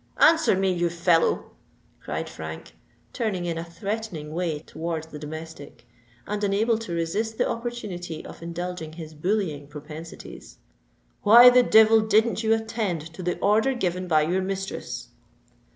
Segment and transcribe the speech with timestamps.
[0.17, 1.51] "Answer me, you fellow!"
[1.99, 2.71] cried Frank,
[3.13, 5.85] turning in a threatening way towards the domestic,
[6.25, 10.57] and unable to resist the opportunity of indulging his bullying propensities.
[11.21, 15.09] "Why the devil didn't you attend to the order given by your mistress?"